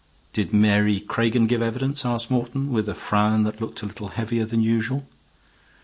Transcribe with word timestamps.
"Did 0.33 0.51
Mary 0.51 0.99
Cregan 0.99 1.45
give 1.45 1.61
evidence?" 1.61 2.03
asked 2.07 2.31
Morton, 2.31 2.71
with 2.71 2.89
a 2.89 2.95
frown 2.95 3.43
that 3.43 3.61
looked 3.61 3.83
a 3.83 3.85
little 3.85 4.07
heavier 4.07 4.45
than 4.45 4.63
usual. 4.63 5.05